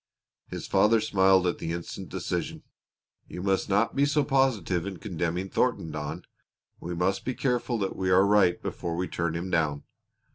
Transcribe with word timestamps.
His 0.47 0.65
father 0.65 0.99
smiled 0.99 1.45
at 1.45 1.59
the 1.59 1.71
instant 1.73 2.09
decision. 2.09 2.63
"You 3.27 3.43
must 3.43 3.69
not 3.69 3.95
be 3.95 4.07
so 4.07 4.23
positive 4.23 4.83
in 4.87 4.97
condemning 4.97 5.47
Thornton, 5.47 5.91
Don. 5.91 6.25
We 6.79 6.95
must 6.95 7.23
be 7.23 7.35
careful 7.35 7.77
that 7.77 7.95
we 7.95 8.09
are 8.09 8.25
right 8.25 8.59
before 8.63 8.95
we 8.95 9.07
turn 9.07 9.35
him 9.35 9.51
down. 9.51 9.83